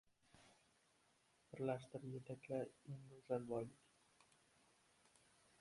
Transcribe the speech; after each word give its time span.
Birlashtir, 1.51 2.09
yetakla! 2.13 2.61
Eng 2.95 3.07
go‘zal 3.13 3.47
boylik! 3.53 4.27